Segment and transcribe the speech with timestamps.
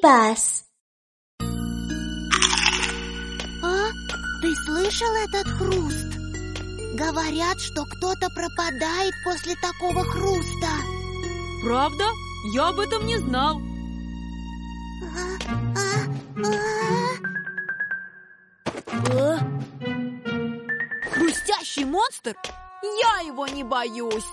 [0.00, 0.64] пас.
[3.62, 3.90] А?
[4.42, 6.06] Ты слышал этот хруст?
[6.94, 10.68] Говорят, что кто-то пропадает после такого хруста.
[11.62, 12.04] Правда?
[12.54, 13.60] Я об этом не знал.
[15.02, 15.38] А,
[15.76, 15.80] а,
[16.44, 16.60] а.
[19.12, 19.38] Э?
[21.10, 22.34] Хрустящий монстр?
[22.82, 24.26] Я его не боюсь.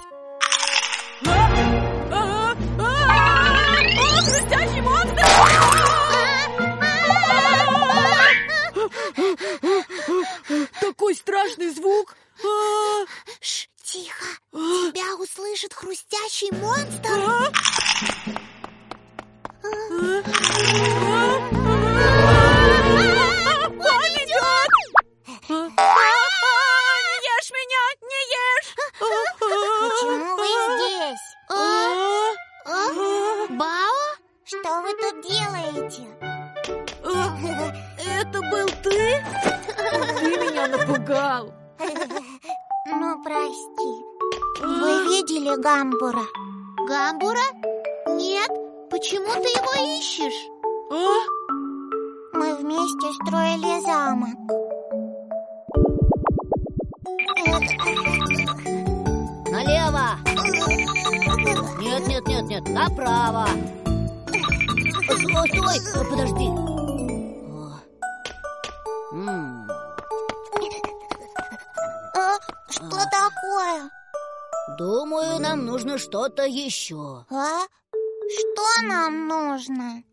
[16.10, 17.20] Хрустящий монстр!
[23.80, 24.72] Он идет!
[25.50, 25.66] Не
[27.28, 27.84] ешь меня!
[28.02, 28.72] Не ешь!
[29.80, 30.48] Почему вы
[30.78, 31.26] здесь?
[31.50, 31.52] А?
[32.66, 32.68] А?
[33.50, 34.04] Бао?
[34.46, 36.04] Что вы тут делаете?
[38.06, 39.26] Это был ты?
[40.20, 41.54] Ты меня напугал!
[42.86, 44.17] Ну, прости.
[45.18, 46.26] Видели гамбура?
[46.88, 47.48] Гамбура?
[48.06, 48.52] Нет.
[48.92, 50.48] Почему ты его ищешь?
[50.92, 50.96] А?
[52.38, 54.38] Мы вместе строили замок.
[59.50, 60.20] Налево!
[61.82, 63.48] Нет, нет, нет, нет, направо!
[64.28, 66.50] Стой, стой, подожди!
[67.50, 67.74] О.
[69.14, 69.68] М,
[72.16, 72.38] А,
[72.70, 73.90] что такое?
[74.68, 77.26] Думаю, нам нужно что-то еще.
[77.30, 77.66] А?
[78.30, 80.04] Что нам нужно?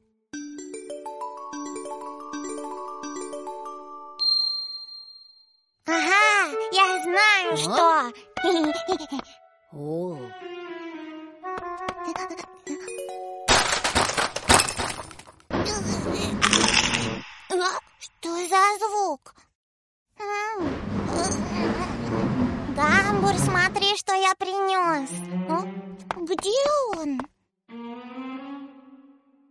[5.87, 8.13] Ага, я знаю, что.
[9.73, 10.19] О,
[17.51, 19.35] А, Что за звук?
[23.25, 25.09] Гамбур, смотри, что я принес.
[25.49, 25.63] А?
[26.21, 26.51] Где
[26.95, 27.21] он?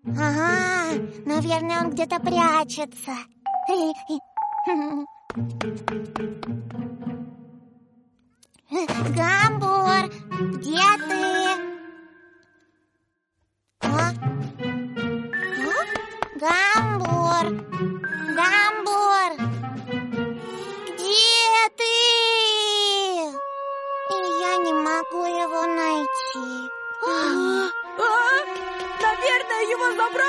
[0.06, 3.14] Ага, наверное, он где-то прячется.
[9.16, 10.12] Гамбур,
[10.60, 11.34] где ты?
[13.82, 14.12] А?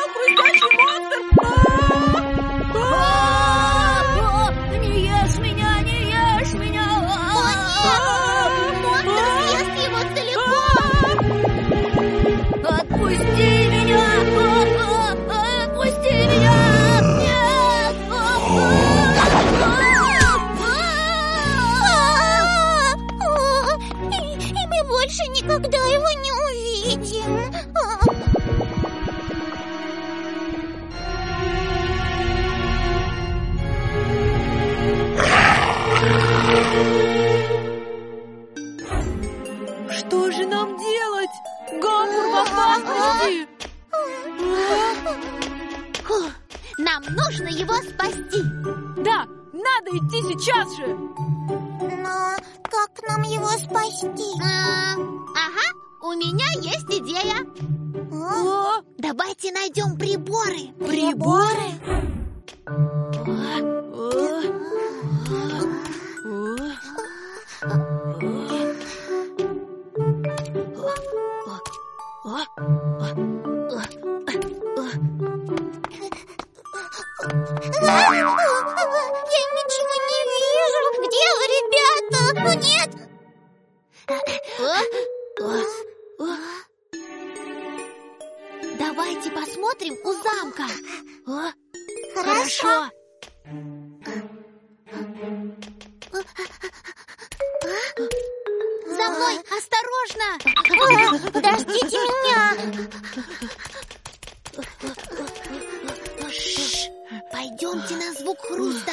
[0.05, 1.19] Забрал хрустящий монстр!
[1.41, 1.47] А?
[2.75, 2.79] А?
[4.21, 6.87] А, Не ешь меня, не ешь меня!
[8.83, 11.19] Монстр съест его целиком!
[12.65, 14.07] Отпусти меня!
[14.37, 14.41] А,
[15.31, 16.59] а, Отпусти меня!
[17.19, 17.97] Нет!
[24.11, 24.15] И,
[24.49, 27.33] и мы больше никогда его не увидим.
[41.81, 43.49] Гамбур!
[46.05, 46.31] Фух,
[46.79, 48.43] нам нужно его спасти.
[49.03, 50.87] Да, надо идти сейчас же!
[50.87, 54.41] Но как нам его спасти?
[54.43, 55.69] А, ага,
[56.03, 57.47] у меня есть идея.
[58.13, 60.73] О, Давайте найдем приборы.
[60.79, 61.71] приборы!
[62.67, 64.34] Я
[82.65, 82.91] нет.
[88.79, 90.67] Давайте посмотрим у замка.
[92.15, 92.91] Хорошо.
[98.87, 100.29] За мной, осторожно!
[101.33, 102.43] Подождите меня.
[107.33, 108.93] Пойдемте на звук хруста.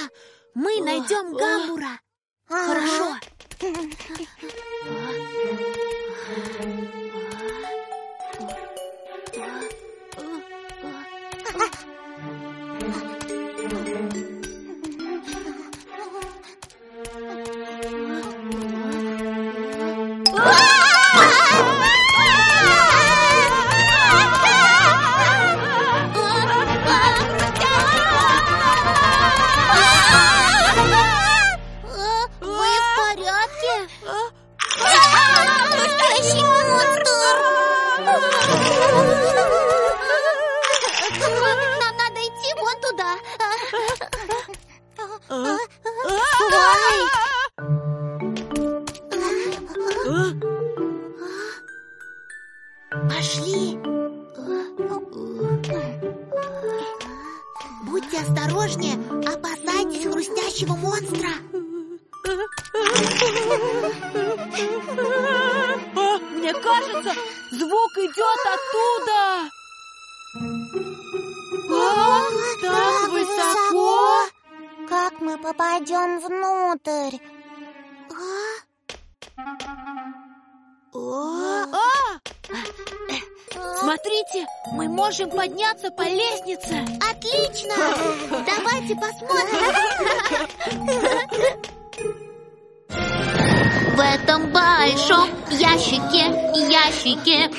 [0.56, 2.00] Мы найдем гамбура.
[3.64, 3.82] Ага.
[58.12, 58.32] Хорошо.
[58.34, 61.30] осторожнее, опасайтесь хрустящего монстра.
[66.36, 67.14] Мне кажется,
[67.52, 69.50] звук идет оттуда.
[71.74, 72.22] А,
[72.62, 74.28] так высоко.
[74.90, 77.18] Как мы попадем внутрь?
[78.10, 78.16] А?
[80.94, 81.22] А!
[83.52, 86.86] Смотрите, мы можем подняться по лестнице.
[87.10, 87.74] Отлично!
[88.30, 89.62] Давайте посмотрим.
[93.96, 96.26] В этом большом ящике,
[96.70, 97.50] ящике.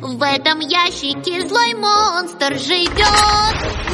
[0.00, 2.92] В этом ящике злой монстр живет.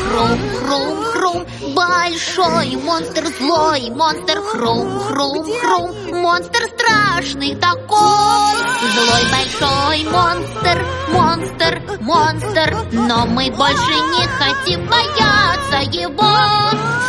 [0.09, 4.41] Хрум, хрум, хрум Большой монстр, злой монстр.
[4.41, 8.59] Хрум, хрум, хрум Монстр страшный такой.
[8.95, 12.77] Злой большой монстр, монстр, монстр.
[12.93, 16.39] Но мы больше не хотим бояться его.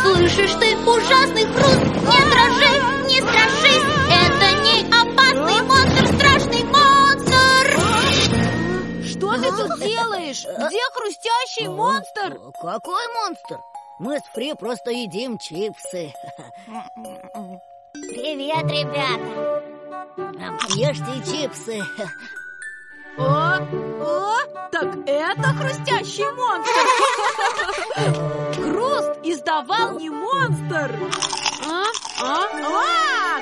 [0.02, 1.86] Слышишь ты ужасный хруст?
[2.02, 2.69] Не дрожи,
[10.30, 10.44] делаешь?
[10.44, 12.38] Где хрустящий монстр?
[12.60, 13.58] Какой монстр?
[13.98, 16.12] Мы с Фри просто едим чипсы.
[17.92, 19.62] Привет, ребята.
[20.74, 21.82] Ешьте чипсы.
[23.18, 23.58] О,
[24.00, 24.36] о,
[24.70, 26.80] так это хрустящий монстр.
[28.54, 30.98] Хруст издавал не монстр.
[31.66, 31.84] А?
[32.22, 32.46] А?
[32.64, 33.39] А,